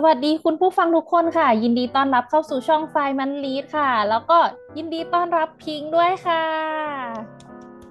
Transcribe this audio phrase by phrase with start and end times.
[0.00, 4.38] สวัสดีคุณผู้ฟังทุกคนค่ะ ยินดีต้อนรับเข้าสู่ช่องไฟมันลีดค่ะ แล้วก็
[4.76, 6.44] ยินดีต้อนรับพิงค์ด้วยค่ะ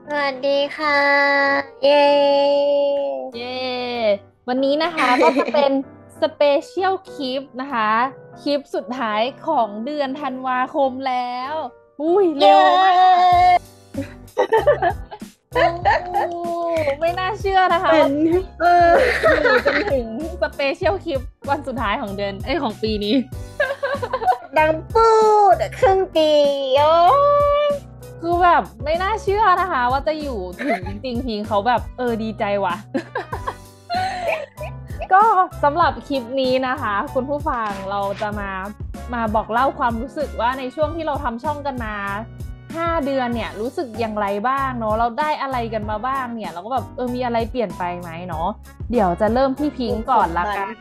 [0.07, 0.99] สวัสดีค่ะ
[1.83, 2.05] เย้
[3.35, 3.57] เย้
[4.47, 5.71] วันนี้นะคะก็จะเป็น
[6.21, 7.91] สเปเชียลคลิปนะคะ
[8.41, 11.53] คลิปสุดท้ายของเดือนธันวาคมแล้ว
[12.01, 13.11] อุ้ยเร็วมากโอ้
[16.99, 18.13] ไม่น่าเชื่อนะคะเป็ว่าน
[18.61, 18.89] เออ
[19.41, 20.07] อยู่จนถึง
[20.41, 23.15] สเปเชียลคลิปวันสุดท้ายของเดือนเอ้ยของปีนี้
[24.57, 25.09] ดังปู
[25.53, 26.29] ดครึ่งปี
[26.77, 26.97] โอ้
[27.65, 27.67] ย
[28.21, 32.75] คือแบบไม่น่าเชื่อนะคะ ว่าจะอยู่ถึงจริงๆพิงเขาแบบเออดีใจว่ะ
[35.13, 35.23] ก็
[35.63, 38.51] สำหรับคลิปนี้นะคะ คุณผู้ฟังเราจะมา
[39.13, 41.95] มาบอกเล่าความรู้สึกว่าในช่วงที่เราทำช่องกันมา
[42.75, 48.47] 5 เดือนเนี่ยรู้สึกอย่างไรบ้างเนาะเราได้อะไรกันมาบ้างเนี่ย เราก็แบบเออมีอะไรเปลี่ยนไปไหมเนาะ
[48.91, 50.73] เดี๋ยวจะเริ่มที่พิงค์ก่อนละกัน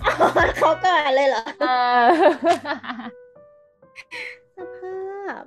[0.00, 0.12] เอา
[0.58, 1.66] เขาก่อนเลยเหรอเอ
[1.98, 2.02] อ
[4.56, 5.00] สภา
[5.40, 5.42] พ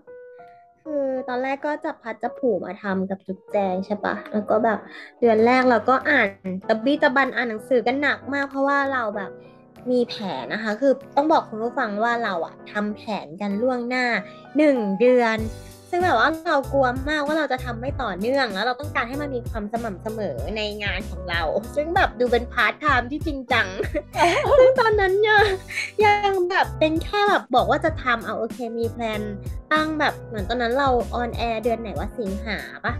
[0.83, 4.79] คือตอนแรกก็จับพัดจับผูมาทำกับจุดแจงใช่ปะแล้วก็แบบ
[5.19, 6.29] เดือนแรกเราก็อ่าน
[6.67, 9.31] ตะบี้ตะบันอ่านหนังสือกันหนักมากเพราะว่าเราแบบ
[9.91, 14.05] มีแผนนะคะ คือต้องบอกคุณผู้ฟังว่าเราอะทำแผนกันล่วงหน้า
[14.57, 15.37] หนึ่งเดือน
[15.89, 21.41] ซึ่งแบบว่าเรากลัวมากว่าเราจะทำไม่ต่อเนื่องแล้วเราต้องการให้มันมีความสม่ำเสมอในงานของเรา
[21.75, 23.67] ซึ่งแบบดูเป็นพาร์ทไทม์ที่จริงจัง
[24.59, 25.45] ซึ่งตอนนั้นยัง
[26.05, 29.21] ยังแบบเป็นแค่แบบบอกว่าจะทำเอาโอเคมี plan
[29.73, 32.93] ตั้งแบบเหมือนตอนนั้นเรา on air เดือนไหนว่าสิงหาปะ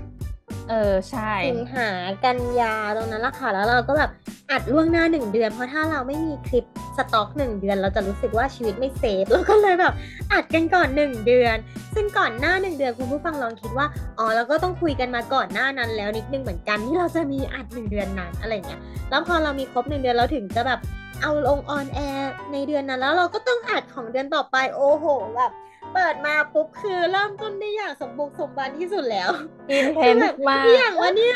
[0.69, 1.89] เออใช่สิงหา
[2.25, 4.11] กันยาตรงนั้นละค่ะ แล้วเราก็แบบ
[4.51, 6.65] อัดล่วงหน้าหนึ่งเดือน เพราะถ้าเราไม่มีคลิป
[6.97, 9.93] สต็อกหนึ่งเดือน เราจะรู้สึกว่าชีวิตไม่ safe เราก็เลยแบบ
[10.33, 11.57] อัดกันก่อนหนึ่งเดือน
[11.95, 20.79] ซึ่งก่อนหน้าหนึ่งเดือนคุณผู้ฟังลองคิดว่าอ๋อเราก็ต้องคุยกันมาก่อนหน้านั้นแล้วนิดนึงเหมือนกันที่เราจะมีอัดหนึ่งเดือนนั้นอะไรเงี้ยแล้วพอเรามีครบหนึ่งเดือนเราถึงจะแบบ
[21.21, 25.05] เอาลง on air ในเดือนนั้นแล้วเราก็ต้องอัดของเดือนต่อไปโอ้โห
[25.37, 25.51] แบบ
[25.93, 29.29] เปิดมาปุ๊บคือเริ่มต้นได้อย่างสมบุกสมบันที่สุดแล้ว
[29.71, 31.35] intense มากอหย่างวะเนี่ย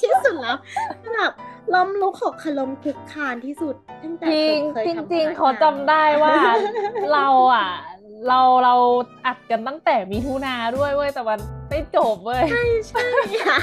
[0.00, 0.56] ที่สุดแล้ว
[1.14, 1.32] แบบ
[1.74, 6.34] ล้มลุกหกล้มคลุกคลานที่สุดตั้งแต่จริงเคยจริงทำจริงงานเขาจำได้ว่า
[7.12, 7.68] เราอะ
[8.28, 8.74] เราเรา
[9.26, 11.38] อัดกันตั้งแต่มิถุนาด้วยเว้ยแต่มัน
[11.68, 13.06] ไม่จบเว้ยใช่ใช่
[13.48, 13.58] อะ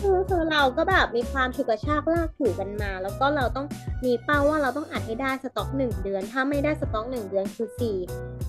[0.00, 3.66] คือคือเราก็แบบมีความฉุกกระชากลากถูกันมา แล้วก็เราต้อง
[4.04, 7.96] มีเป้าว่าเราต้องอัดให้ได้สต็อกหนึ่งเดือน ถ้าไม่ได้สต็อกหนึ่งเดือนคือสี่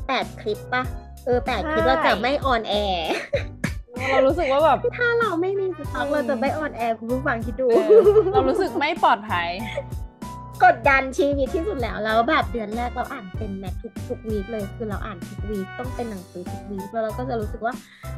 [0.07, 0.83] แปดคลิปปะ
[1.25, 3.09] เออแปดคลิปใช่เราจะไม่ on air
[4.09, 8.01] เรารู้สึกว่าแบบถ้าเราไม่มีสต็อกอืมเราจะไม่ on air คุณผู้ฟังคิดดูเออ
[8.33, 9.49] เรารู้สึกไม่ปลอดภัย
[10.63, 17.73] กดดันชีวิตที่สุดแล้วแล้วแบบเดือนแรกเราอ่านเป็นแม็กทุกทุกวีคเลยคือเราอ่านทุกวีคต้องเป็นหนังสือทุกวีคแล้วเราก็จะรู้สึกว่า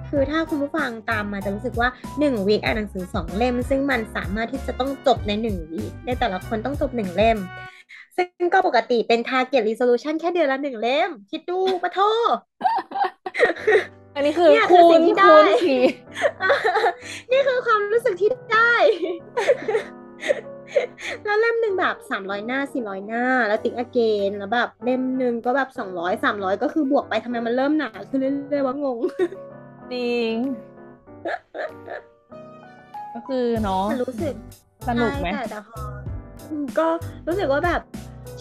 [0.09, 7.38] คือถ้าคุณผู้ฟังตามมาจะรู้สึกว่า1วีคอ่านหนังสือ2เล่ม ซึ่งมันสามารถที่จะต้องจบใน1วีคในแต่ละคนต้องจบ1เล่ม
[8.18, 12.00] ซึ่งก็ปกติเป็น target resolution แค่เดือนละหนึ่งเล่ม คิดดูปะโท
[14.16, 15.78] อันนี้คือเนี่ยคือคูสิ่ณงที่ได้คูณที
[22.29, 28.97] ร้อยหน้าสิร้อยหน้า แล้วติ๊กอเกนแล้วแบบเล่มหนึ่งก็แบบสองร้อยสามร้อยก็คือบวกไปทำไมมันเริ่มหนาขึ้นเรื่อยๆวะงง
[29.93, 30.33] จริง
[33.13, 34.35] ก็คือเนาะรู้สึก
[34.87, 35.77] สนุกไหมแต่พอ
[36.79, 36.88] ก็
[37.28, 37.81] รู้สึกว่าแบบ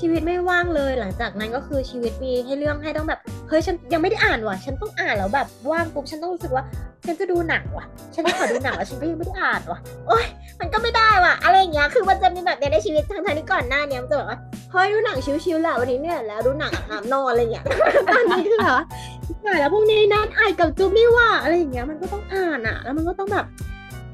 [0.01, 6.65] ชีวิตไม่ว่างเลยหลังจากนั้นก็คือชีวิตมีให้เรื่องให้ต้องแบบเฮ้ยฉันยังไม่ได้อ่านว่ะ ฉันต้องอ่านแล้วแบบว่างปุ๊บฉันต้องรู้สึกว่า
[7.07, 9.79] ฉันจะดูหนังว่ะ ฉันจะขอดูหนังแล้วฉันก็ยังไม่ได้อ่านว่ะ
[10.09, 10.25] โอ๊ย
[10.61, 14.39] มันก็ไม่ได้ว่ะอะไรอย่างเงี้ยคือมันจะมีแบบเนี้ยในชีวิตทั้งที่ก่อนหน้าเนี้ยมันจะแบบว่า
[14.73, 17.65] เฮ้ยดูหนังชิวๆแหละวันนี้เนี่ยแล้วดูหนังอาบน้ำนอนอะไรอย่างเงี้ย
[18.09, 23.47] ตอนนี้คือเหรอ่านแล้วพรุ่งนี้นัดอ่านกับจุ๊บนี่ว่าอะไรอย่างเงี้ยมันก็ต้องอ่านอะ แล้วมันก็ต้องแบบ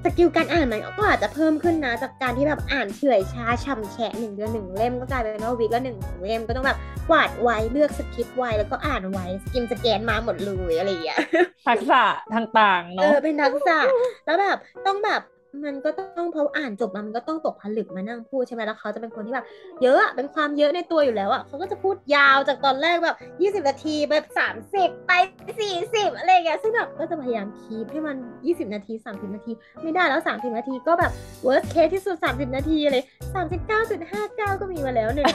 [0.04, 11.20] skill การอ่านมันก็อาจจะเพิ่มขึ้นนะ จากการที่แบบอ่านเฉื่อยช้าช่ำแฉะหนึ่งเดือนหนึ่งเล่มก็กลายเป็นว่า week ละหนึ่งเล่มก็ต้องแบบกวาดไว้เลือกสคริปต์ไว้แล้วก็อ่านไว้ skim scan มาหมดเลยอะไรอย่างเงี้ย
[11.66, 12.02] ทักษะ
[12.34, 13.78] ต่างๆเอเนาะอเป็นทักษะ
[14.24, 15.20] แล้วแบบต้องแบบ
[15.64, 19.46] มันก็ต้องเพราะอ่านจบมามันก็ต้องตกผลึกมานั่งพูดใช่ไหมแล้วเขาจะเป็นคนที่แบบ
[19.82, 25.12] เยอะอะเป็นความเยอะในตัวอยู่แล้วอะเขาก็จะพูดยาวจากตอนแรกแบบยี่สิบนาทีแบบสามสิบไป
[25.60, 28.16] สี่สิบอะไรอย่างเงี้ยซึ่งแบบก็จะพยายามคีปให้มัน
[28.46, 29.52] ยี่สิบนาทีสามสิบนาที
[29.82, 31.10] ไม่ได้แล้วสามสิบนาทีก็แบบ
[31.46, 33.02] worst case ที่สุดสามสิบนาทีเลย
[33.34, 35.26] สามสิบเก้าจุดห้าเก้าก็มีมาแล้วหนึ่ง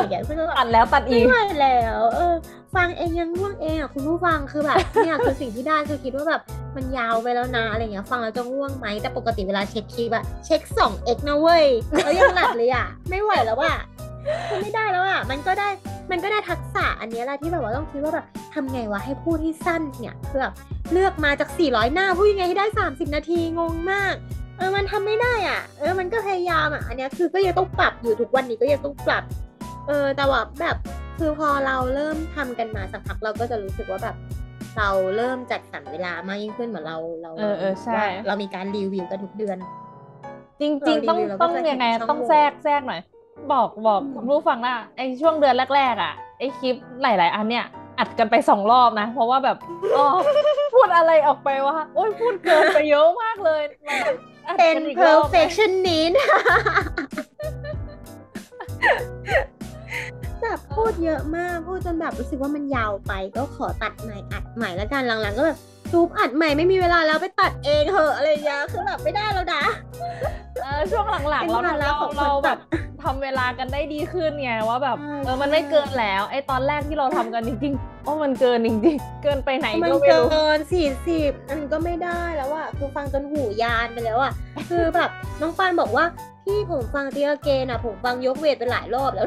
[0.00, 2.34] อย่างเงี้ยซึ่งก็แบบตัดแล้วตัดอีไม่กไหวแล้ว เออ
[2.76, 6.42] ฟังเองยังง่วงเองอะคุณผู้ฟังคือแบบเนี่ยคือสิ่งที่ได้คือคิดว่าแบบ
[6.76, 11.64] มันยาวไปแล้วนะอะไรเงี้ยฟังแล้วจะง่วงไหมแต่ปกติเวลาเช็คคลิปอะเช็คสองเอกนะเว้ย
[12.04, 13.76] แล้วยังหลับเลยอะไม่ไหวแล้วอะ
[14.48, 15.68] คือไม่ได้แล้วอะมันก็ได้
[16.10, 20.54] มันก็ได้ทักษะอันนี้แหละที่แบบว่าต้องคิดว่าแบบทำไงวะให้พูดที่สั้นเนี่ยคือแบบ
[20.92, 24.14] เลือกมาจาก 400 หน้าพูดยังไงให้ได้ 30 นาทีงงมาก
[24.58, 29.24] เออมันทำไม่ได้อะ เออมันก็พยายามอะ อันนี้คือก็ยังต้องปรับอยู่ทุกวันนี้ก็ยังต้องปรับ
[29.88, 30.76] เออแต่ว่าแบบ
[31.18, 34.16] คือพอเราเริ่มทำกันมาสักพักเราก็จะรู้สึกว่าแบบ
[34.78, 39.58] เราเริ่มจัดสรรเวลามากยิ่งขึ้นเหมือนเราเราเออเออใช่ว่าเรามีการรีวิวกันทุกเดือน
[40.60, 43.00] จริงๆต้องเรารีวิวเราก็ต้องจะเห็นยังไงช่องต้องโหว่แทรกแทรกหน่อย
[43.52, 47.66] บอกบอกอืมคุณผู้ฟังนะไอช่วงเดือนแรกๆอะไอคลิปหลาย ๆ อันเนี่ย
[47.98, 49.56] อัดกันไปสองรอบนะ เพราะว่าแบบ
[49.96, 50.06] อ๋อ
[50.74, 53.96] พูดอะไรออกไปว่าโอ้ยพูดเกินไปเยอะมากเลยมา
[54.46, 56.14] อัดเป็นกัอีกรอบไหม perfectionist
[61.04, 65.58] เยอะมากพูดจนแบบรู้สึกว่ามันยาวไป ก็ขอตัดใหม่อัดใหม่แล้วกันหลังๆ ก็แบบ
[65.90, 69.62] ซูปอัดใหม่ไม่มีเวลาแล้วไปตัดเองเหอะอะไรอย่างเงี้ยคือแบบไม่ได้แล้วนะ
[70.62, 72.58] เออช่วงหลังเป็ๆนเราภาระเราของคนเราตัแบดบ
[73.04, 84.32] ทำเวลากันได้ดีขึ้นไงว่าแบบใช่เออมันไม่เกินแล้วไอตอนแรกที่เราทำกันจริงๆโอ้มันเกินจริงๆเกินไปไหนมันก็ไม่เกิรู้นสี่สิบมันก็ไม่ได้แล้วอะคือฟังจนหูยานไปแล้วอะ
[84.70, 85.10] คือแบบ
[85.40, 86.04] น้องปานบอกว่า
[86.44, 89.26] พี่ผมฟังเตียเกนอะผมฟังยกเวทไปหลายรอบแล้ว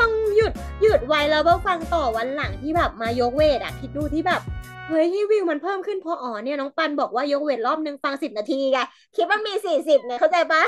[0.00, 4.40] ต้องหยุดหยุดไว้แล้วก็ฟังต่อวันหลังที่แบบมายกเวทอะคิดดูที่แบบ
[4.88, 8.78] เฮ้ยที่วิวมันเพิ่มขึ้นเพราะอ๋อเนี่ยน้องปันบอกว่ายกเวทรอบนึงฟังสิบนาทีไง
[9.16, 10.62] คิดว่ามีสี่สิบเนี่ยเข้าใจปะ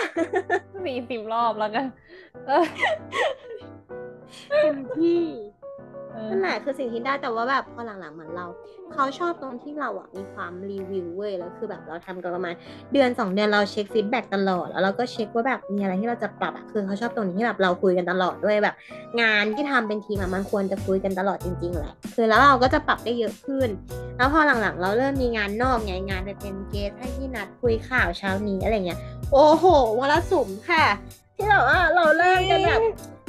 [0.85, 1.87] สี่สิบรอบแล้วกัน
[2.47, 2.65] เออ
[4.61, 5.21] เต็มที่
[5.60, 5.60] เออ
[6.31, 8.47] นั่นแหละคือสิ่งที่ได้แต่ว่าแบบพอหลังๆเหมือนเรา
[8.93, 12.55] เขาชอบตรงที่เราอะมีความรีวิวเว้ยแล้วคือแบบเราทำกันประมาณ
[12.93, 18.75] เดือนสองเดือนเราเช็คฟีดแบ็กตลอดแล้วเราก็เช็คว่าแบบมีอะไรที่เราจะปรับอะคือเขาชอบตรงนี้ที่แบบเราคุยกันตลอดด้วยแบบ
[19.21, 23.69] งานที่ทำเป็นทีมมันควรจะคุยกันตลอดจริงๆแหละคือแล้วเราก็จะปรับได้เยอะขึ้น
[24.17, 29.01] แล้วพอหลังๆ เราเริ่มมีงานนอกไงงานไปเป็นเกสให้ที่นัดคุยข่าวเช้านี้อะไรเงี้ย
[29.33, 29.65] โอ้โห
[29.99, 30.85] วรสุมค่ะ
[31.37, 32.81] ที่แบบว่าเราเริ่มกันแบบ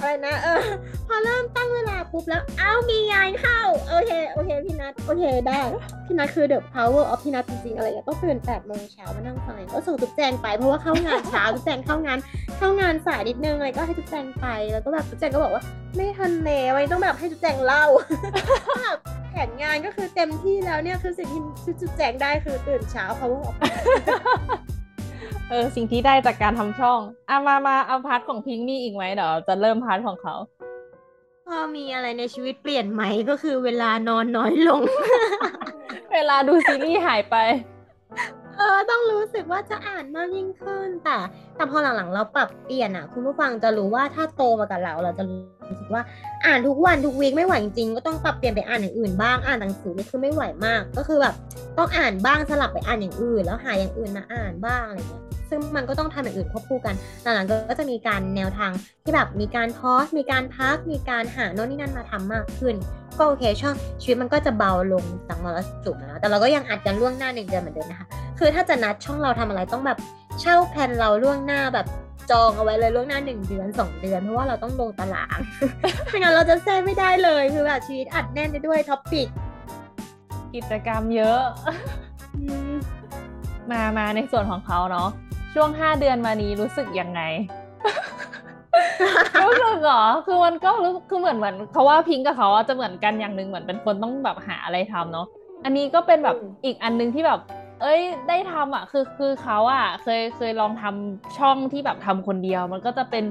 [0.01, 0.63] อะไรนะเออ
[1.07, 3.59] พอเริ่มตั้งเวลาปุ๊บแล้ว เอ้ามีงานเข้า
[3.89, 5.59] โอเค โอเค พี่นัทโอเคได้
[6.05, 12.17] พี่นัทคือ the power of พี่นัทจริงๆอะไรอย่างเงี้ยต้องตื่นแปดโมงเช้ามานั่งฟังก็ส่งจุ๊บแจงไปเพราะว่าเข้างานเช้าจุ๊บแจงเข้างาน
[12.57, 15.63] เข้างานสายนิดนึงอะไรก็ให้จุ๊บแจงไปแล้วก็แบบจุ๊บแจงก็บอกว่า
[15.95, 17.85] ไม่ทันแล้ววันนี้ต้องแบบให้จุ๊บแจงเล่า
[18.83, 18.97] แบบ
[19.31, 21.41] แผนงานก็คือเต็มที่แล้วเนี่ยคือสิ่งที่
[21.81, 23.55] จุ๊บแจงได้คือตื่นเช้า power of
[25.51, 26.99] เออสิ่งที่ได้จากการทำช่อง
[27.29, 30.35] อะมามาเอา part ของพิงค์มีอีกไหมเดี๋ยวจะเริ่ม part ของเขา
[31.47, 34.81] พอมีอะไรในชีวิตเปลี่ยนไหมก็คือเวลานอนน้อยลง
[36.13, 37.35] เวลาดูซีรีส์หายไป
[38.57, 41.17] เออต้องรู้สึกว่าจะอ่านมากยิ่งขึ้น แต่
[41.55, 46.03] แต่พอหลังๆเราปรับเปลี่ยนอะ คุณผู้ฟังจะรู้ว่าถ้าโตมากับเราเราจะรู้สึกว่า
[46.45, 51.35] อ่านทุกวันทุกวีคไม่ไหวจริงๆก็ต้องปรับเปลี่ยนไปอ่านอย่างอื่นบ้างอ่านหนังสือนี่คือไม่ไหวมาก ก็คือแบบ
[51.77, 58.71] ต้องอ่านบ้างสลับไปอ่านอย่างอื่น แล้วหาอย่างอื่นมาอ่านบ้างอะไรเงี้ย ซึ่งมันก็ต้องทำอย่างอื่นควบคู่กัน หลังๆก็จะมีการแนวทาง
[59.03, 62.75] ที่แบบมีการ pause มีการพัก มีการหาโน่นนี่นั่นมาทำมากขึ้น
[63.17, 68.07] ก็โอเคช่องชีวิตมันก็จะเบาลงจากมรสุมนะแต่เราก็ยังอัดกันล่วงหน้าหนึ่งเดือนเหมือนเดิมนะคะ
[68.39, 69.97] คือถ้าจะนัดช่องเราทำอะไรต้องแบบ
[70.39, 71.85] เช่าแผนเราล่วงหน้าแบบ
[72.31, 75.37] จองเอาไว้เลยล่วงหน้าหนึ่งเดือนสองเดือนเพราะว่าเราต้องลงตาราง
[76.05, 79.27] ไม่งั้นเราจะแทรกไม่ได้เลยคือแบบชีวิตอัดแน่นไปด้วย topic
[80.53, 81.41] กิจกรรมเยอะ
[83.71, 85.09] มามาในส่วนของเขาเนาะ
[85.53, 87.21] ช่วงห้าเดือนมานี้รู้สึกยังไง
[89.45, 95.27] รู้สึกเหรอ คือมันก็รู้คือเหมือนเหมือนเขาว่าพิงค์กับเขาอะจะเหมือนกันอย่างหนึ่งเหมือนเป็นคนต้องแบบหาอะไรทำเนาะ
[95.63, 97.39] อันนี้ก็เป็นแบบอีกอันหนึงที่แบบ
[97.81, 103.23] เอ้ย ได้ทำอะ คือคือเขาอะ เคยเคยลองทำช่องที่แบบทำคนเดียว มันก็จะเป็น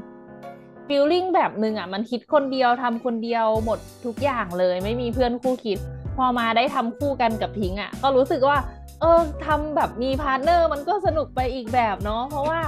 [0.87, 5.79] ฟีลลิ่งแบบหนึ่งอะ มันคิดคนเดียวทำคนเดียวหมดทุกอย่างเลย ไม่มีเพื่อนคู่คิด
[6.17, 8.57] พอมาได้ทำคู่กันกับพิงค์อะ ก็รู้สึกว่า
[9.01, 12.61] เออทำแบบมี partner มันก็สนุกไปอีกแบบเนาะเพราะว่า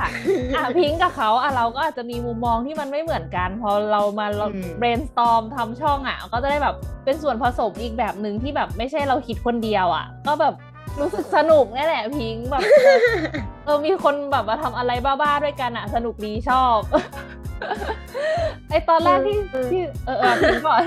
[0.54, 6.74] อะพิงค์กับเขาอะเราก็อาจจะมีมุมมองที่มันไม่เหมือนกัน พอเรามาเราอืม brainstorm ทำช่องอะ ก็จะได้แบบ
[7.04, 10.54] เป็นส่วนผสมอีกแบบหนึ่งที่แบบไม่ใช่เราคิดคนเดียวอะ ก็แบบ
[11.00, 12.98] รู้สึกสนุกนี่แหละพิงค์แบบเออ
[13.64, 16.78] เออมีคนแบบมาทำอะไรบ้าๆด้วยกันอะ สนุกดีชอบ
[18.70, 20.82] ไอตอนแรกที่เออที่เออเออพิงค์ก่อน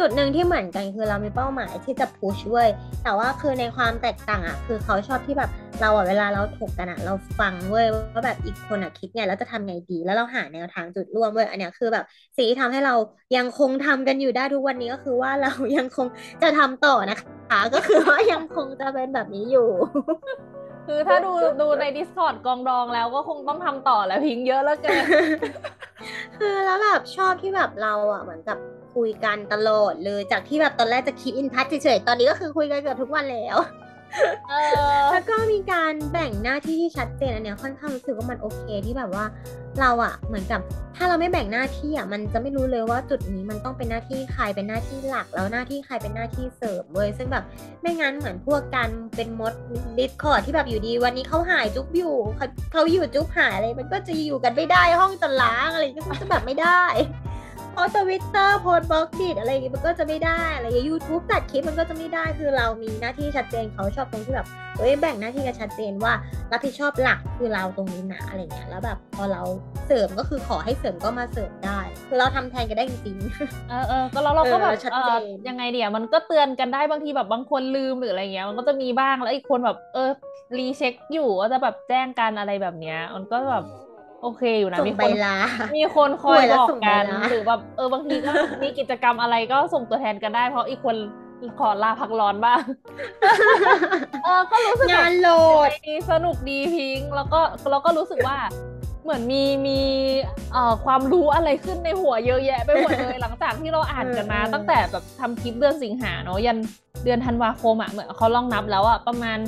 [0.00, 2.68] จุดหนึ่งที่เหมือนกันคือเรามีเป้าหมายที่จะพุชเว้ย
[3.04, 12.04] แต่ว่าคือในความแตกต่างอะคือเขาชอบที่แบบเราอะเวลาเราถกกันอะเราฟังเว้ยว่าแบบอีกคนอะคิดไงแล้วจะทำไงดี แล้วเราหาแนวทางจุดร่วมเว้ยอันเนี้ยคือแบบ
[12.36, 12.94] สิ่งที่ทำให้เรา
[13.36, 16.06] ยังคงทำกันอยู่ได้ทุกวันนี้ก็คือว่าเรายังคง
[16.42, 19.68] จะทำต่อนะคะก็คือว่ายังคงจะเป็นแบบนี้อยู่
[20.86, 25.04] คือถ้าดูดูใน Discord กองดองแล้วก็คงต้องทำต่อแหล้วพิงค์เยอะแล้วเกิน
[26.38, 28.58] คือแล้วแบบชอบที่แบบเราอะเหมือนกับ
[28.94, 33.58] คุยกันตลอดเลยจากที่แบบตอนแรกจะ keep in touch เฉยๆ ตอนนี้ก็คือคุยกันเกือบทุกวันแล้ว
[34.48, 34.54] เอ
[34.96, 39.24] อแล้วก็มีการแบ่งหน้าที่ที่ชัดเจนอันเนี้ยค่อนข้างรู้สึกว่ามันโอเคที่แบบว่า
[39.80, 40.60] เราอะเหมือนกับ
[40.96, 47.44] ถ้าเราไม่แบ่งหน้าที่อะมันจะไม่รู้เลยว่าจุดนี้มันต้องเป็นหน้าที่ใครเป็นหน้าที่หลัก แล้วหน้าที่ใครเป็นหน้าที่เสริมเว้ยซึ่งแบบ
[47.82, 49.52] ไม่งั้นเหมือนพวกการเป็น mod
[49.98, 56.82] Discord ที่แบบอยู่ดีวันนี้เขาหายจุ๊บอยู่เขาเขาอยู่จุ๊บหายอะไรมันก็จะอยู่กันไม่ได้ห้องจะล้างอะไรก็จะแบบไม่ได้
[57.74, 64.48] พอทวิตเตอร์โพสต์บล็อกดิอะไรอย่างงี้มันก็จะไม่ได้อะไรอย่างยูทูบตัดคลิปมันก็จะไม่ได้คือเรามีหน้าที่ชัดเจนเขาชอบตรงที่แบบ
[64.78, 66.12] เอ้ยแบ่งหน้าที่กันชัดเจนว่า
[66.50, 69.42] รับผิดชอบหลักคือเราตรงนี้นะอะไรเงี้ยแล้วแบบพอเรา
[69.86, 73.16] เสริมก็คือขอให้เสริมก็มาเสริมได้ คือเราทำแทนกันได้จริง
[73.70, 80.10] เออเออก็เราเราก็แบบเออชัดเอเจอนยังไงเดี๋ยวมันก็เตือนกันได้บางทีแบบบางคนลืมหรืออะไรเงี้ยมันก็จะมีบ้างแล้วอีกคนแบบเออ
[80.58, 83.64] รีเช็คอยู่ว่าจะแบบแจ้งกันอะไรแบบเนี้ยมันก็แบบ
[84.22, 85.36] โอเคอยู่ๆนะส่งมีใบคนลา
[85.76, 90.96] มีคนคอยป่วยแล้บวอกส่งกันใบลาหรือแบบเออบางทีก็มีกิจกรรมอะไรก็ส่งตัวแทนกันได้ เพราะอีกคน
[91.58, 92.60] ขอลาพักร้อนบ้าง
[94.24, 95.28] เออก็รู้สึกแบบงานโหล
[95.66, 98.38] ดดีสนุกดีพิงค์แล้วก็แล้วก็รู้สึกว่า
[99.02, 99.78] เหมือนมีมี
[100.52, 106.58] เอ่อความรู้อะไรขึ้นในหัวเยอะแยะไปหมดเลยหลังจากที่เราอ่านกันมาเออตั้งแต่แบบทำคลิปเดือนสิงหาเนาะยัน
[107.04, 109.38] เดือนธันวาคมอะเหมือนเขาลองนับแล้วอะประมาณ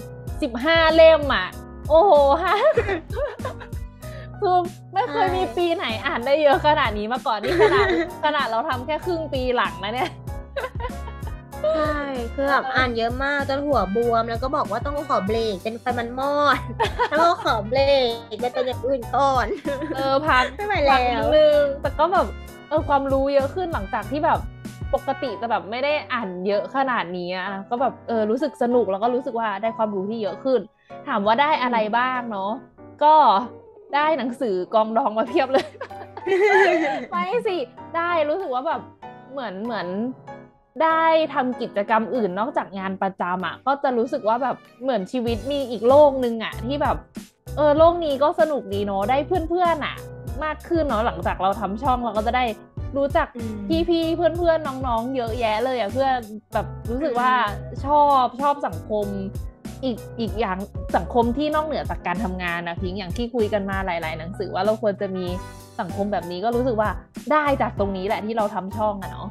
[0.42, 1.46] สิบห้าเล่มอะ
[1.90, 2.12] โอ้โห
[2.44, 2.56] ฮะ
[4.42, 4.56] คือ
[4.94, 7.86] ไม่เคยมีปีไหนอ่านได้เยอะขนาดนี้มาก่อนนี่ขนาด
[8.24, 10.10] ขนาดเราทำแค่ครึ่งปีหลังนะเนี่ย
[11.74, 11.96] ใช่
[12.34, 16.58] คือแบบอ่านเยอะมากจนหัวบวมแล้วก็บอกว่าต้องขอเบรกเป็นไฟมันมอด
[17.10, 19.46] แล้วก็ขอเบรกเป็นตัวอย่างอื่นก่อน
[19.94, 22.26] เออพักไม่ไหวพักแล้นิวดนึงแต่ก็แบบ
[22.68, 24.38] เออความรู้เยอะขึ้นหลังจากที่แบบ
[24.94, 30.60] ปกติจะแบบไม่ได้อ่านเยอะขนาดนี้อะก็แบบเออรู้สึกสนุกแล้วก็รู้สึกว่าได้ความรู้ที่เยอะขึ้น
[31.08, 32.52] ถามว่าได้อะไรบ้างเนาะ
[33.02, 33.14] ก็
[33.94, 35.66] ได้หนังสือกองดองมาเพียบเลย
[37.10, 37.56] ไม่สิ
[37.96, 38.80] ได้รู้สึกว่าแบบ
[39.32, 39.86] เหมือนเหมือน
[40.82, 46.96] ได้ทำกิจกรรมอื่นนอกจากงานประจำอะ ก็จะรู้สึกว่าแบบเหมือนชีวิตมีอีกโลกนึงอะ ที่แบบ
[47.56, 49.96] เออโลกนี้ก็สนุกดีเนาะได้เพื่อนๆอะ
[50.44, 52.44] มากขึ้นเนาะหลังจากเราทำช่องเราก็จะได้
[52.96, 53.54] รู้จักอืม
[53.90, 56.18] พี่ๆเพื่อนๆน้องๆ เยอะแยะเลยอะเพื่อน
[56.54, 57.32] แบบรู้สึกว่า
[57.84, 59.06] ชอบชอบสังคม
[59.84, 60.58] อีกอีกอย่าง
[60.96, 65.26] สังคมที่นอกเหนือจากการทำงานนะพิงอย่างที่คุยกันมาหลาย ๆ หนังสือว่าเราควรจะมี
[65.80, 66.90] สังคมแบบนี้ก็รู้สึกว่า
[67.32, 69.28] ได้จากตรงนี้แหละที่เราทำช่องอะเนาะ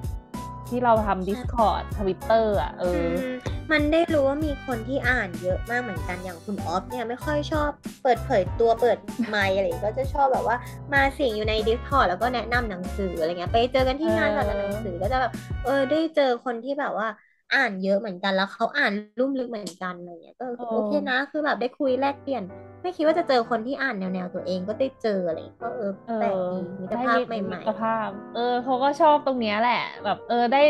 [0.70, 3.34] ที่เราทำ Discord Twitter อะเออม
[3.72, 7.70] มันได้รู้ว่ามีคนที่อ่านเยอะมากเหมือนกันอย่างคุณออฟเนี่ยไม่ค่อยชอบ
[8.04, 10.58] เปิดเผยตัวเปิดไมค์อะไรก็จะชอบแบบว่า
[10.94, 15.32] มาเสียงอยู่ใน Discord แล้วก็แนะนำหนังสืออะไรเงี้ยไปเจอกันที่งานเออสอนหนังสือก็จะแบบ
[15.66, 17.08] เออได้เจอคนที่แบบว่า
[17.56, 22.44] อ่านเยอะเหมือนกันแล้วเขาอ่านลุ่มลึกเหมือนกันอะไรเงี้ยก็โอเคนะ คือแบบได้คุยแลกเปลี่ยน
[22.82, 30.62] ไม่คิดว่าจะเจอคนที่อ่านแนวๆตัวเองก็ได้เจออะไรเงี้ยก็เออเอแปลกอดีมิตรภาพใหม่มิตรภาพ เออเขาก็ชอบตรงเนี้ยแหละ แบบ เออได้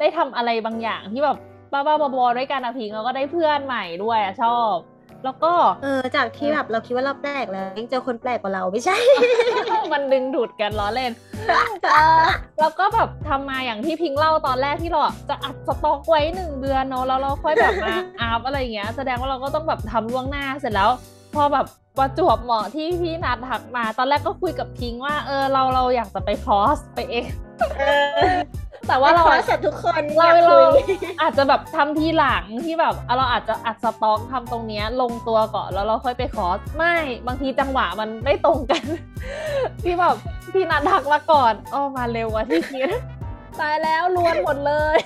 [0.00, 1.36] ได้ทำอะไรบางอย่างที่แบบ
[1.72, 4.74] บ้าๆบอๆด้วยกันอะพิงแล้วก็ได้เพื่อนใหม่ด้วยอะชอบ
[5.24, 8.96] แล้วก็ๆเออจากที่แบบเราคิดว่าเราแปลกแล้วยังเจอคนแปลกกว่าเราไม่ใช่
[9.92, 11.35] มันดึงดูดกันล้อเล่นเออ
[12.60, 15.00] แล้วก็แบบทำมาอย่างที่พิงเล่าตอนแรกที่เรา
[15.30, 20.90] จะอัดสต็อกไว้หนึ่งเดือนเนาะแล้วเราค่อยแบบมาอัพอะไรอย่างเงี้ย แสดงว่าเราก็ต้องแบบทำล่วงหน้าเสร็จแล้ว
[21.34, 21.66] พอแบบ
[21.98, 27.28] ประจวบเหมาะที่พี่นัดถักมา ตอนแรกก็คุยกับพิงว่าเออเราเราอยากจะไปคอร์สไปเอง
[28.88, 38.84] แต่ว่าเราขออะเสร็จทุกคนอเรายากเราคุยอาจจะแบบทำทีหลังที่แบบเราอาจจะอัดสต็อกทำตรงเนี้ยลงตัวก่อนแล้วเราค่อยไปคอร์สไม่บางทีจังหวะมันไม่ตรงกัน
[39.82, 40.16] ที่แบบ
[40.52, 42.88] พี่นัดทักมาก่อนอ้อมาเร็วกว่าที่คิด
[43.60, 44.96] ตายแล้วรวนหมดเลย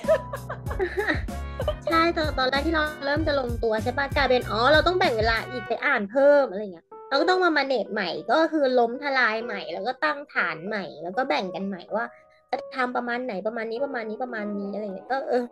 [1.85, 12.05] ใช่ตอนตอนแรกที่เราเริ่มจะลงตัวใช่ปะกลายเป็นอ๋อเราต้องแบ่งเวลาอีกไปอ่านเพิ่มอะไรเงี้ยเราก็ต้องมามาเนตใหม่ก็คือล้มทลายใหม่ แล้วก็ตั้งฐานใหม่ แล้วก็แบ่งกันใหม่ว่า
[12.51, 15.43] จะทำประมาณไหนประมาณนี้ประมาณนี้ประมาณนี้อะไรเงี้ยก็เออ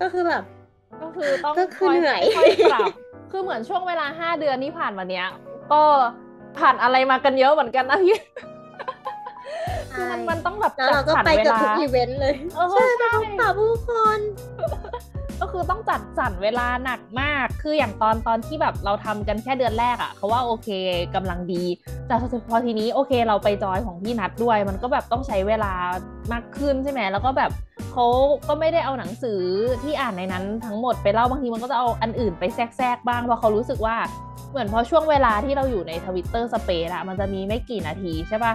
[0.00, 0.42] ก็คือแบบ
[1.02, 2.88] ก็คือต้องก็คือเหนื่อยค่อยปรับ
[3.30, 5.26] คือเหมือนช่วงเวลาห้าเดือนที่ผ่านมาเนี้ย
[5.72, 5.82] ก็
[6.58, 8.16] ผ่านอะไรมากันเยอะเหมือนกันนะพี่
[9.94, 14.20] คือมันมันต้องแบบแล้วเราก็จัดสรรไปเวเกับลาทุกอีเวนต์เลยเออใช่ใช่ไปพบปะผู้คน
[15.40, 20.68] ก็คือต้องจัดสรรเวลาหนักมาก คืออย่างตอนตอนที่แบบเราทำกันแค่เดือนแรกอะ่ะเขาว่าโอเค
[21.14, 21.62] กำลังดี
[22.06, 22.14] แต่
[22.48, 25.72] พอทีนี้โอเคเราไปจอยของพี่นัดด้วย มันก็แบบต้องใช้เวลา
[26.32, 27.50] มากขึ้นใช่ไหมแล้วก็แบบ
[27.92, 28.06] เขา
[28.48, 29.40] ก็ไม่ได้เอาหนังสือ
[29.82, 33.96] ที่อ่านในนั้นทั้งหมดไปเล่าบางทีมันก็จะเอาอันอื่นไปแทรกๆบ้างเพราะเขารู้สึกว่า
[34.50, 38.54] เหมือนพอช่วงเวลาที่เราอยู่ในทวิตเตอร์สเปซอะมันจะมีไม่กี่นาทีใช่ปะ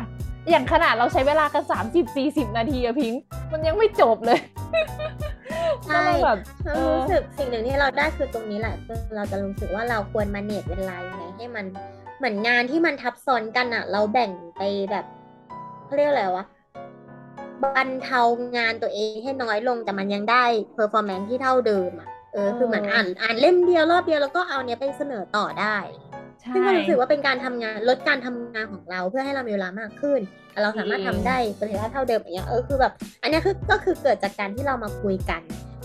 [0.50, 1.64] อย่างขนาดเราใช้เวลากัน
[2.10, 4.40] 30-40 นาทีอะพิงค์มันยังไม่จบเลย
[5.86, 11.66] ใช่ก็เลยแบบเราเออรู้สึกสิ่งหนึ่งที่เราได้คือตรงนี้แหละคือเราจะรู้สึกว่าเราควรมาเนตเวลายังไงให้มัน
[12.18, 14.62] เหมือนงานที่มันทับซ้อนกันอะเราแบ่งไป
[14.92, 15.06] แบบ
[15.86, 16.46] เขาเรียกอะไรวะ
[17.64, 18.22] บรรเทา
[18.58, 25.78] งานตัวเองให้น้อยลงแต่มันยังได้ performance ที่เท่าเดิมอะเอออคือเหมือนอ่านอ่านเล่มเดียวรอบเดียวแล้วก็เอาเนี้ยไปเสนอต่อได้
[26.42, 35.42] ใช่ซึ่งก็รู้สึกว่าเป็นการทำงานลดการทำงานของเราเพื่อให้เรามีเวลามากขึ้นแต่ เราสามารถทำได้ประสิทธิภาพเท่าเดิมอย่างเงี้ยเออคือแบบ อันนี้คือก็คือเกิดจากการที่เรามาคุยกัน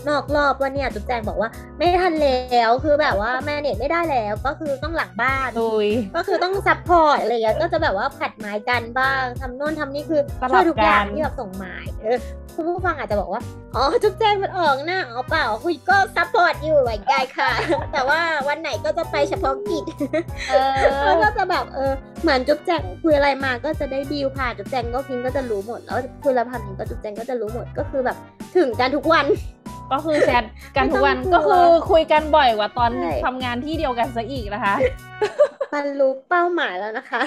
[0.09, 12.19] นอกรอบว่าเนี่ยจุ๊บแจงบอกว่า ไม่ทันแล้วคือแบบว่า manage ไม่ได้แล้วก็คือต้องหลังบ้านตุยก็คือต้อง support อะไรเงี้ยก็จะแบบว่าผลัดไม้กันบ้างทำโน่นทำนี่คือสลับช่วยทุกอย่างกันที่แบบส่งไม้เออ
[12.55, 13.41] คุณผู้ฟังอาจจะบอกว่า
[13.75, 17.51] อ๋อ จุ๊บแจงมันออกหน้าอ๋อเปล่า คุยก็ support อยู่เหมือนกันค่ะ
[17.93, 19.83] แต่ว่าวันไหนก็จะไปเฉพาะกิจ
[20.49, 20.55] เอ
[21.03, 21.91] แล้วอก็จะแบบเออ
[22.21, 28.17] เหมือนจุ๊บแจงคุยอะไรมาก็จะได้ดีลผ่านจุ๊บแจงก็พิงก็จะรู้หมด แล้วคุยอะไรผ่านพิงก็จุ๊บแจงก็จะรู้หมด ก็คือแบบ
[28.55, 29.25] ถึงกันทุกวัน
[29.91, 30.43] ก็คือแชท
[30.75, 34.75] กันทุกวันไม่ก็ต้องกลัวคือคุยกันบ่อยกว่าตอนใช่ทำงานที่เดียวกันซะอีกนะคะ
[35.73, 37.21] บรรลุเป้าหมายแล้วนะคะ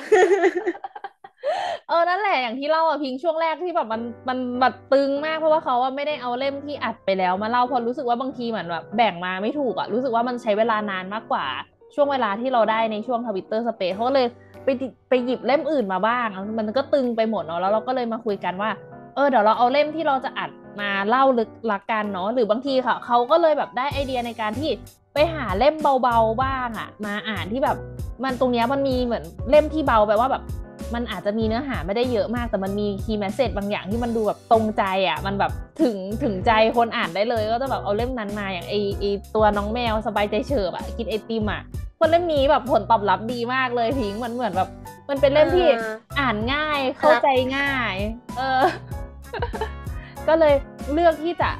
[1.89, 11.47] เออนั่นแหละอย่างที่เล่าอะพิงช่วงแรกที่แบบมันมันแบบตึงมากเพราะว่าเขาอะไม่ได้เอาเล่มที่อัดไปแล้วมาเล่าเพราะรู้สึกว่าบางทีเหมือนแบบแบ่งมาไม่ถูกอะรู้สึกว่ามันใช้เวลานานมากกว่า
[11.95, 14.27] ช่วงเวลาที่เราได้ในช่วงทวิตเตอร์สเปซเขาก็เลย
[14.65, 18.71] ไปดิไปหยิบเล่มอื่นมาบ้างแล้วมันก็ตึงไปหมดเนาะแล้วเราก็เลยมาคุยกันว่า
[19.15, 24.71] เออเดี๋ยวเราเอาเล่มที่เราจะอัด มาเล่าลึกละกันเนาะหรือบางทีค่ะเขาก็เลยแบบได้ไอเดียในการที่
[25.15, 27.77] ไปหาเล่มเบาๆบ้างอะมาอ่านที่แบบ
[28.25, 30.43] มันตรงเนี้ยมันมีเหมือนเล่มที่เบาแปลว่าแบบ
[30.95, 35.53] มันอาจจะมีเนื้อหาไม่ได้เยอะมาก แต่มันมี key message บางอย่างที่มันดูแบบตรงใจอะมันแบบ
[35.83, 39.05] ถึงถึงใจคนอ่านได้เลย ก็จะแบบเอาเล่มนั้นมาอย่างไอไอ
[39.35, 41.63] ตัวน้องแมวสบายใจเฉิบอะกินไอติมอะ
[41.99, 44.69] คนเล่มนี้แบบผลตอบรับดีมากเลยพิงค์มันเหมือนแบบ
[45.09, 47.95] มันเป็นเล่มที่อ่าอ่านง่ายเข้าใจง่าย
[48.37, 48.63] เออ
[50.29, 50.55] ก็เลย
[50.93, 51.51] เลือกที่จะ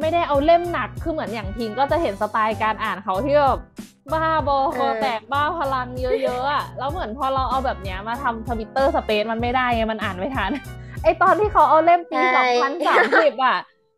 [0.00, 3.60] ไม่ได้เอาเล่มหนักคือเหมือนอย่างพิงก็จะเห็นสไตล์การอ่านเขาที่แบบ
[4.12, 10.50] บ้าบอคอแตกบ้าพลังเยอะๆอะแล้วเหมือนพอเราเอาแบบเนี้ยมาทำ Twitter Space มันไม่ได้ไงมันอ่านไม่ทัน
[11.02, 13.56] ไอตอนที่เขาเอาเล่มปีสองพันสามสิบอะ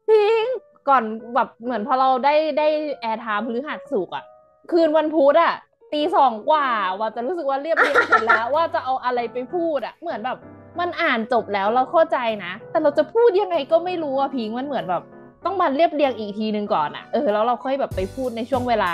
[0.08, 0.44] พิง
[0.88, 1.04] ก่อน
[1.34, 2.68] แบบเหมือนพอเราได้ได้
[3.00, 4.24] airtime พฤหัสศุกร์อะ
[4.70, 5.54] คืนวันพุธอะ
[5.92, 6.68] ตีสองกว่า
[6.98, 10.38] ว่าจะรู้สึกว่าเรียบเรียงเสร็จแล้วว่าจะเอาอะไรไปพูดอะ เหมือนแบบ
[10.80, 15.02] มันอ่านจบแล้วเราเข้าใจนะ แต่เราจะพูดยังไงก็ไม่รู้อะพิงมันเหมือนแบบ
[15.44, 18.92] ต้องมาเรียบเรียงอีกทีหนึ่งก่อนอะเออแล้วเราค่อยแบบไปพูดในช่วงเวลา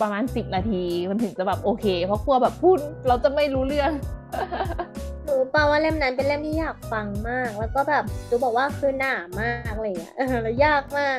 [0.00, 3.92] ประมาณสิบนาทีมันถึงจะแบบโอเค เพราะกลัวแบบพูดเราจะไม่รู้เรื่อง
[5.28, 11.18] รู้ป่าว่าเล่มนั้นเป็นเล่มที่อยากฟังมาก แล้วก็แบบจูบอกว่าคือหนามากอะไรเงี้ยเออแล้วยากมาก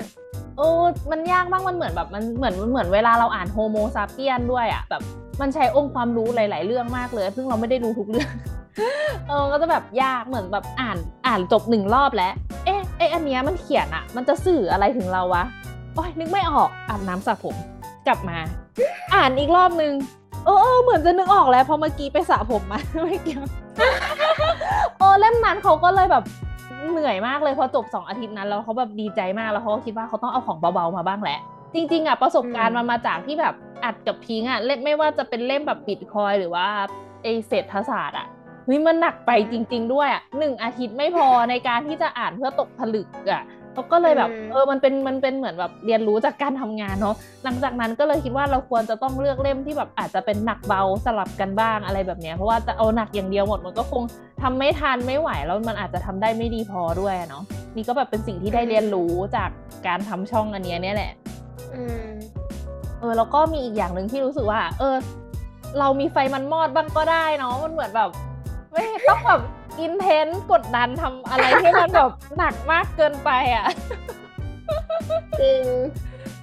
[0.58, 0.68] โอ้
[1.12, 5.02] มันยากมากมันเหมือนแบบมันเหมือนมันเหมือนเวลาเราอ่านโฮโมซาเปียนด้วยอะแบบ
[5.42, 8.32] มันใช้องค์ความรู้หลาย ๆ เรื่องมากเลย ซึ่งเราไม่ได้รู้ทุกเรื่อง
[9.28, 12.34] เออก็จะแบบยากเหมือนแบบอ่านอ่านจบหนึ่งรอบแล้ว
[12.66, 15.44] เอ๊ะเอ๊ะอันเนี้ยมันเขียนอะมันจะสื่ออะไรถึงเราวะ
[15.94, 17.56] โอ้ยนึกไม่ออกอาบน้ำสระผม
[18.08, 18.38] กลับมา
[19.16, 19.94] อ่านอีกรอบนึง
[20.46, 23.44] เออเออเหมือนจะนึกออกแล้วเพราะเมื่อกี้ไปสระผมมาไม่เกี่ยว
[24.98, 26.24] โอ้เล่มนั้นเขาก็เลยแบบ
[26.92, 31.40] เหนื่อยมากเลยพอจบสองอาทิตย์นั้นแล้วเขาแบบดีใจมากแล้วเขาก็คิดว่าเขาต้องเอาของเบาๆมาบ้างแหละ
[31.74, 36.68] จริง ๆอะประสบการณ์อืมมันมาจากที่แบบอัดกับพิงค์อะเล่มไม่ว่าจะเป็นเล่มแบบบิตคอยหรือว่า
[37.24, 38.28] ไอเศรษฐศาสตร์อะ
[38.66, 54.04] เฮ้ยมันหนักไปจริง ๆ ด้วยอะหนึ่งอาทิตย์ไม่พอในการที่จะอ่านเพื่อตกผลึกอะเขาก็เลยแบบอืมเออมันเป็นมันเป็นเหมือนแบบเรียนรู้จากการทำงานเนาะหลังจากนั้นก็เลยคิดว่าเราควรจะต้องเลือกเล่มที่แบบอาจจะเป็นหนักเบาสลับกันบ้างอะไรแบบเนี้ยเพราะว่าจะเอาหนักอย่างเดียวหมดมันก็คง
[54.42, 57.44] ทำไม่ทันไม่ไหวแล้วมันอาจจะทำได้ไม่ดีพอด้วยอะเนาะ
[57.76, 59.50] นี่ก็แบบเป็นสิ่งที่ได้เรียนรู้จาก
[59.88, 61.12] การทำช่องอันเนี้ยเนี่ยแหละ
[61.74, 62.08] อืม
[63.00, 64.96] เออแล้วก็มีอีกอย่างหนึ่งที่รู้สึกว่า เออ
[65.80, 68.10] เรามีไฟมันมอดบ้างก็ได้เนาะมันเหมือนแบบ
[68.74, 69.42] ไม่ต้องแบบ
[69.80, 73.66] อินเทนส์กดดันทำอะไรที่มันแบบหนักมากเกินไปอะ
[75.40, 75.64] จริง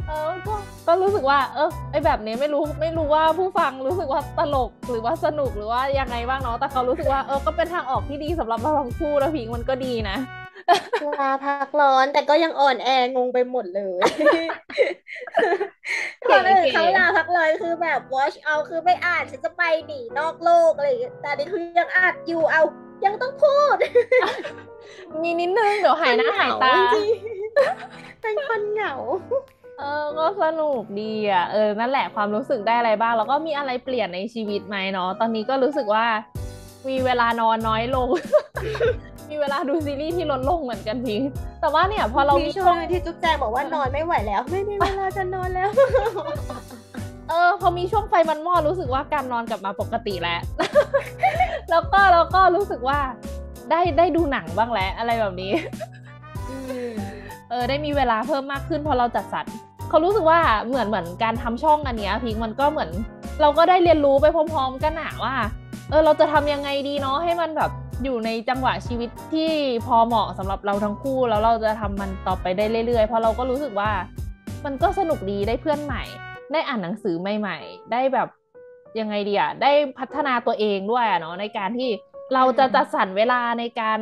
[0.07, 0.55] เออก็
[0.87, 10.17] ก็รู้สึกว่า เออไอแบบนี้ไม่รู้ไม่รู้ว่าผู้ฟังรู้สึกว่าตลกหรือว่าสนุกหรือว่ายังไงบ้างเนาะแต่เขารู้สึกว่าเออก็เป็นทางออกที่ดีสำหรับเราทั้งคู่นะพิงมันก็ดีนะ
[11.21, 14.01] ลาพักร้อนแต่ก็ยังอ่อนแองงไปหมดเลย
[16.27, 22.63] เก๋คนอื่นเก๋เขาลาพักร้อนคือแบบ watch out คือไม่อ่านฉันจะไปหนีนอกโลกอะไรอย่างเงี้ยแต่อันนี่คือยังอ่านอยู่เอา
[23.05, 23.77] ยังต้องพูด
[25.23, 28.95] มีนิดนึงเดี๋ยวหายหน้าหายตาจริงๆเป็นคนเหงา
[29.79, 36.07] เออก็สนุกดีอะเออนั่นแหละความรู้สึกได้อะไรบ้าง แล้วก็มีอะไรเปลี่ยนในชีวิตไหมเนาะตอนนี้ก็รู้สึกว่า
[36.89, 38.09] มีเวลานอนน้อยลง
[39.31, 41.21] มีเวลาดูซีรีส์ที่ลดลงเหมือนกันพิง
[41.61, 45.71] แต่ว่าเนี่ยพอเรามีมีช่ช่ววงงที่จุ๊บแจงบอกว่านอนไม่ไหวแล้ว ไม่มีเวลาจะนอนแล้ว
[47.29, 50.41] เออ พอมีช่วงไฟมันมอดรู้สึกว่าการนอนกลับมาปกติแล้ว
[51.71, 52.99] แล้วก็แล้วก็รู้สึกว่า
[53.71, 55.53] ได้ได้ดูหนังบ้างแล้วอะไรแบบนี้
[57.51, 59.47] เออได้มีเวลาเพิ่มมากขึ้นพอเราจัดสรร
[59.89, 62.91] เขารู้สึกว่าเหมือนเหมือนการทำช่องอันเนี้ยพิงมันก็เหมือน
[63.41, 65.35] เราก็ได้เรียนรู้ไปพร้อม ๆ กันนะว่า
[65.91, 67.71] เออเราจะทำยังไงดีเนาะให้มันแบบ
[68.03, 69.51] อยู่ในจังหวะชีวิตที่
[69.87, 73.91] พอเหมาะสำหรับเราทั้งคู่แล้วเราจะทำมันต่อไปได้เรื่อยๆ เพราะเราก็รู้สึกว่า
[74.65, 76.03] มันก็สนุกดีได้เพื่อนใหม่
[76.53, 78.29] ได้อ่านหนังสือใหม่ ๆ ได้แบบ
[79.01, 81.91] ยังไงดีอะได้พัฒนาตัวเองด้วยอะเนาะในการที่
[82.35, 83.99] เราจะจัดสรรเวลาในการ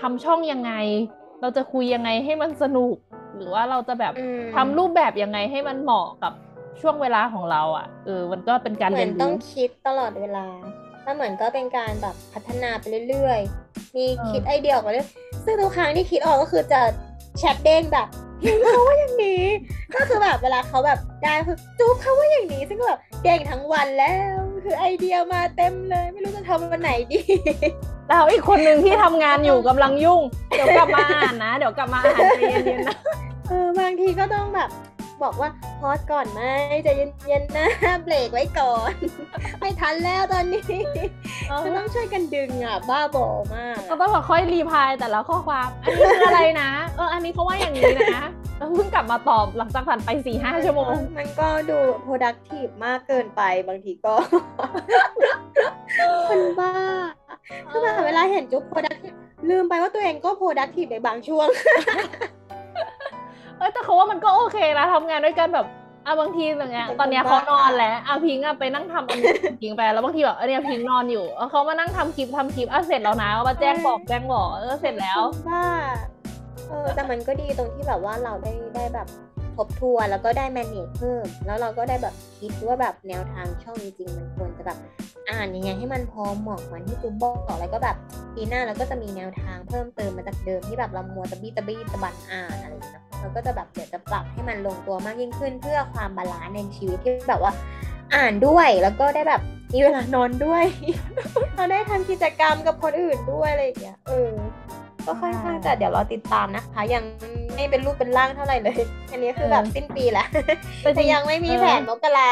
[0.00, 0.72] ทำช่องยังไง
[1.40, 2.96] เราจะคุยยังไงให้มันสนุก
[3.36, 6.32] หรือว่าเราจะแบบอืมทำรูปแบบยังไงให้มันเหมาะกับ
[6.80, 10.46] ช่วงเวลาของเราอะเออมันก็เป็นการเหมืเรีอยนนต้องรู้คิดตลอดเวลา
[11.04, 15.08] แล้วเหมือนก็เป็นการแบบพัฒนาไปเรื่อยๆ มีเออคิดไอเดียออกมาเรื่อย
[15.44, 16.80] ซึ่งทุกครั้งที่คิดออกก็คือจะ
[17.38, 18.06] แชทเด้งแบบ
[18.40, 19.44] เฮ้ยเขาว่าอย่างนี้
[19.94, 27.20] ก็คือแบบเวลาเขาแบบได้คือจุ๊บเขาว่าอย่างนี้ ซึ่งก็แบบเด้งทั้งวันแล้ว คือไอเดียมาเต็มเลย ไม่รู้จะทำวันไหนดี
[28.08, 32.96] แล้วอีกคนหนึ่งที่ทำงานอยู่กำลังยุ่ง เดี๋ยวกลับมาอ่านนะ เดี๋ยวกลับมาอ่านใจเย็นๆนะ
[33.31, 34.70] เออบางทีก็ต้องแบบ
[35.22, 36.42] บอกว่าพอสก่อนไหม
[36.84, 37.68] ใจะเย็นๆนะ
[38.04, 38.92] เบรกไว้ก่อน
[39.60, 40.62] ไม่ทันแล้วตอนนี้
[41.64, 48.24] จะต้องช่วยกันดึงอะ บ้าบอมากก็ต้องแบบค่อยรีพลายแต่ละข้อความ อันนี้คืออะไรนะ เอออันนี้เขาว่าอย่างนี้นะ
[48.58, 54.14] แล้วเพิ่งกลับมาตอบหลังจากผ่านไปสี่ห้าชั่วโมง มันก็ดู productive มากเกินไปบางทีก็
[56.28, 56.72] คนบ้า
[57.70, 59.16] คือแบบเวลาเห็นจุ๊บ productive
[59.50, 61.48] ลืมไปว่าตัวเองก็ productive ในบางช่วง
[63.62, 65.66] เออแต่เขาว่ามันก็โอเคนะทำงานด้วยกันแบบ
[66.06, 75.64] อะบางทีอย่างเงี้ยเป็นคนตอนเนี้ยเขาบ้านอนแล้วอะพิงค์อะไปนั่งทำอันนี้พิงค์ไปแล้วบางทีแบบเออเนี่ยพิงค์นอนอยู่เออเขามานั่งทำคลิปทำคลิปอะเสร็จแล้วนะเขามาแจ้งบอกแจ้งบอกเออเสร็จแล้วคนบ้า
[76.68, 79.08] เออแต่มันก็ดีตรงที่แบบว่าเราได้ได้แบบ
[79.56, 84.78] ทบทวนแล้วก็ได้ manage เพิ่ม แล้วเราก็ได้แบบคิดว่าแบบแนวทางช่องจริงๆมันควรจะแบบ
[85.30, 87.96] อ่านยังไงให้มันพอเหมาะเหมือนที่จุ๊บบอกแล้วก็แบบ
[88.34, 97.52] ปีหน้าเราก็จะมีแนวทางเพิ่มเติมมาจากเดิมที่แบบเรามัวตะบี้ตะบี้ตะบันอ่านอะไรอย่างเงี้ย เนอะเราก็จะแบบเดี๋ยวจะปรับให้มันลงตัวมากยิ่งขึ้น เพื่อความ balance ในชีวิตที่แบบว่า
[98.14, 100.64] อ่านด้วยแล้วก็ได้แบบมีเวลานอนด้วย
[101.54, 104.30] เราได้ทำกิจกรรมกับคนอื่นด้วยอะไรอย่างเงี้ยเออ
[105.06, 107.04] ก็ค่อนข้างแต่เดี๋ยวเราติดตามนะคะ ยัง
[107.54, 108.80] ไม่เป็นรูปเป็นร่างเท่าไหร่เลย
[109.10, 110.28] อันนี้คือแบบเออสิ้นปีแล้ว
[110.82, 112.28] แต่จริแต่งยังไม่มีเออแผนมกรา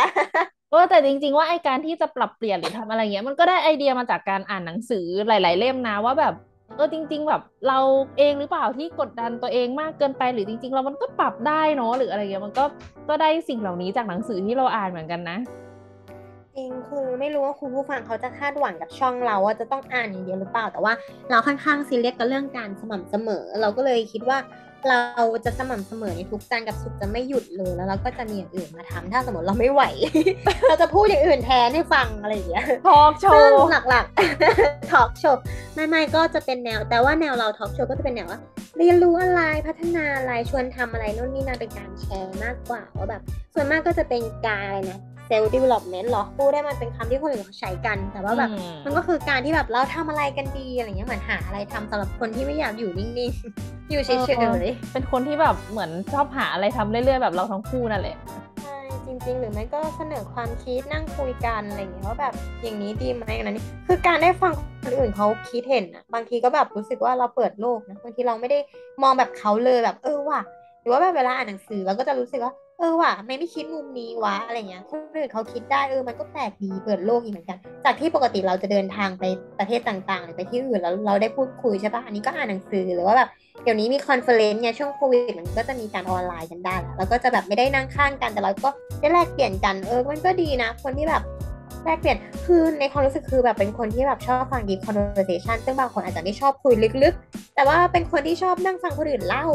[0.71, 7.79] เออแต่จริง ๆ ว่าไอการที่จะปรับเปลี่ยนหรือทำอะไรเงี้ยมันก็ได้ไอเดียมาจากการอ่านหนังสือหลาย ๆ เล่มนะว่าแบบเออจริง ๆ แบบ เรา
[8.19, 12.65] เองหรือเปล่าที่กดดันตัวเองมากเกินไปหรือจริง ๆ เรามันก็ปรับได้เนาะหรืออะไรเงี้ยมันก็
[13.09, 15.39] ก็ได้สิ่งเหล่านี้จากหนังสือที่เราอ่านเหมือนกันนะ
[16.57, 20.93] จริงคือไม่รู้ว่าคุณผู้ฟังเขาจะคาดหวังกับช่องเราว่าจะต้องอ่านอย่างเดียวหรือเปล่า แต่ว่า
[21.31, 24.39] เราค่อนข้างซีเรียสกับเรื่องการสม่ำเสมอ เราก็เลยคิดว่า
[24.89, 25.01] เรา
[25.45, 29.83] จะสม่ำเสมอในทุกจันทร์กับศุกร์จะไม่หยุดเลยแล้วเราก็จะมีอย่างอื่นมาทำถ้าสมมติเราไม่ไหว
[30.69, 35.43] เราจะพูดอย่างอื่นแทนให้ฟังอะไรอย่างเงี้ยทอล์กโชซึ่งว์หลักๆทอล์กโชว์
[35.75, 38.41] ไม่ไม่ก็จะเป็นแนว แต่ว่าแนวเราทอล์กโชว์ก็จะเป็นแนวว่า
[38.79, 43.23] เรียนรู้อะไรพัฒนาอะไรชวนทำอะไรนู่นนี่นั่นเป็นการแชร์มากกว่าว่าแบบ
[43.55, 58.17] ส่วนมากก็จะเป็นการอะ ไรนะเซลล์ development หรอพูดได้มันเป็นคำที่คนอื่นเขาใช้กัน แต่ว่าแบบอืมมันก็คือการที่แบบเราทำอะไรกันดีอะไรเงี้ยเหมือนหาอะไรทำสำหรับคนที่ไม่อยากอยู่นิ่งๆ อยู่เฉยๆเป็นคนที่แบบเหมือนชอบหาอะไรทำเรื่อยๆแบบเราทั้งคู่นั่นแหละ
[58.63, 64.53] ใช่จริงๆ หรือไม่ก็เสนอความคิดนั่งคุยกันอะไรอย่างเงี้ยว่าแบบอย่างนี้ดีไหมอย่างนั้นนี่คือการได้ฟัง
[64.85, 68.59] คนอื่นเขาคิดเห็นอะบางทีก็แบบรู้สึกว่าเราเปิดโลกนะบางทีเราไม่ได้
[69.03, 70.41] มองแบบเขาเลยแบบเออว่ะ
[70.81, 79.25] หรือว่าแบบเวลาอ่านหนังสือเราก็จะรู้สึกว่า เออว่ะไม่ไม่คิดมุมนี้วะอะไรเงี้ยคนอื่นเขาคิดได้เออมันก็แปลกดีเปิดโลกอีกเหมือนกัน จากที่ปกติเราจะเดินทางไป
[79.59, 83.29] ประเทศต่างๆ หรือไปที่อื่นแล้วเราได้พูดคุยใช่ปะอันนี้ก็อ่านหนังสือหรือว่าแบบ
[83.63, 91.23] เดี๋ยวนี้มี conference ไงช่วงโควิดมันก็จะมีการออนไลน์กันได้แล้วแล้วก็จะแบบไม่ได้นั่งข้างกันแต่เราก็ได้แลกเปลี่ยนกันเออมันก็ดีนะ คนที่แบบ
[91.85, 99.47] แลกเปลี่ยนคือในความรู้สึกคือแบบเป็นคนที่แบบชอบฟัง deep conversation ซึ่งบางคนอาจจะไม่ชอบคุยลึกๆ แต่ว่าเป็นคนที่ชอบนั่งฟังคนอื่นเล่า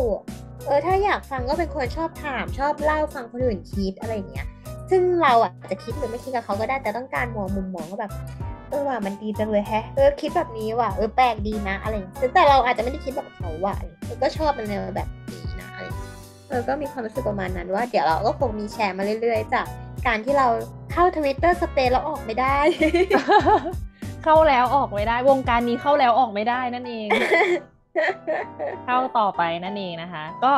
[0.66, 4.48] เออถ้าอยากฟังก็เป็นคนชอบถามชอบเล่าฟังคนอื่นคิดอะไรอย่างเงี้ย
[4.90, 8.12] ซึ่งเราอะจะคิดหรือไม่คิดกับเขาก็ได้แต่ต้องการมองมุมมองว่าแบบ
[8.70, 15.86] เออว่ะมันดีจังเลยแฮะเออคิดแบบนี้ว่ะเออแปลกดีนะอะไรอย่งแต่เราอาจจะไม่ได้คิดแบบเขาว่ะเออก็ชอบมันในแบบนี้นะอะไร
[16.50, 19.66] เออก็มีความรู้สึกประมาณนั้นว่า เดี๋ยวเราก็คงมีแชร์มาเรื่อย ๆ จาก
[20.08, 20.48] การที่เรา
[20.96, 22.58] เข้าทวิตเตอร์สเปซแล้วออกไม่ได้
[24.24, 27.08] เข้าแล้วออกไม่ได้ วงการนี้เข้าแล้วออกไม่ได้นั่นเอง
[28.86, 30.52] เข้าต่อไปนั่นเองนะคะ ก็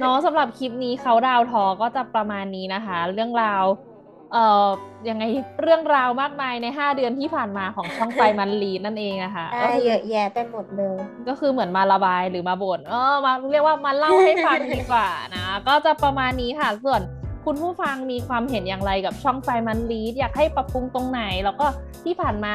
[0.00, 3.64] เนาะสำหรับคลิปนี้เขาดาวทอก็จะประมาณนี้นะคะ เรื่องราว
[4.32, 4.66] เอ่อ
[5.08, 5.24] ยังไง
[5.62, 10.96] เรื่องราวมากมายใน 5 เดือนที่ผ่านมาของช่องไฟมันลีนั่นเองนะคะก็ได้คือเยอะแยะไปหมดเลย
[11.28, 17.00] ก็คือเหมือนมาระบายหรือมาบ่นเออมาเรียกว่ามาเล่าให้ฟังดีกว่านะ ก็จะประมาณนี้ค่ะส่วน
[17.50, 21.66] คุณผู้ฟังมีความเห็นอย่างไรกับช่องไฟมันลีดอยากให้ปรับปรุงตรงไหน แล้วก็
[22.04, 22.54] ที่ผ่านมา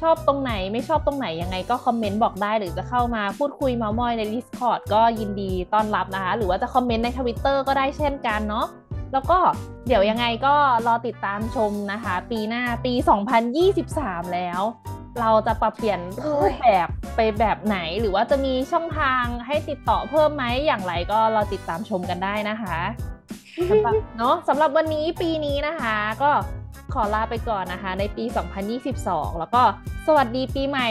[0.00, 8.66] ชอบตรงไหนไม่ชอบตรงไหนยังไงก็คอมเมนต์บอกได้หรือจะเข้ามาพูดคุยเมาส์มอยใน Discord ก็ยินดีต้อนรับนะคะ หรือว่าจะคอมเมนต์ใน Twitter ก็ได้เช่นกันเนาะ
[9.12, 9.38] แล้วก็
[9.86, 10.54] เดี๋ยวยังไงก็
[10.86, 12.92] รอติดตามชมนะคะ ปีหน้าปี
[13.64, 14.60] 2023 แล้ว
[15.20, 22.78] เราจะปรับเปลี่ยนรูปแบบไปแบบไหน หรือว่าจะมีช่องทางให้ติดต่อเพิ่มไหมอย่างไรก็รอติดตามชมกันได้นะคะ
[23.70, 26.30] สำหรับเนาะสำหรับวันนี้ปีนี้นะคะ ก็
[26.94, 28.24] ขอลาไปก่อนนะคะ ในปี
[28.82, 29.62] 2022 แล้วก็
[30.06, 30.88] สวัสดีปีใหม่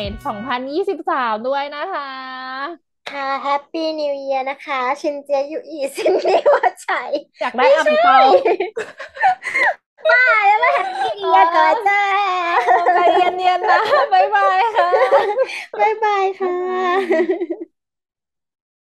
[0.91, 2.10] 2023 ด้วยนะคะ
[3.12, 6.89] ค่ะแฮปปี้นิวเ a ียร์นะคะ ซินเจียยู่อี่ซินนี้ฮวดไช้
[7.41, 8.19] อยากได้อังเปา
[10.12, 12.04] มาแล้วมาแฮปปี้นิวเ a ียร์ก่อนจ้า
[12.95, 13.80] ใจเย็นๆนะ
[14.13, 14.89] บ๊ายบายค่ะ
[15.80, 16.56] บ๊ายบายค่ะ